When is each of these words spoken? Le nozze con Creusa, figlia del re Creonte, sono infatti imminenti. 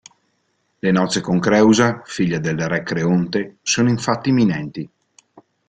Le 0.79 0.91
nozze 0.91 1.21
con 1.21 1.37
Creusa, 1.37 2.01
figlia 2.05 2.39
del 2.39 2.57
re 2.67 2.81
Creonte, 2.81 3.57
sono 3.61 3.87
infatti 3.89 4.29
imminenti. 4.29 4.89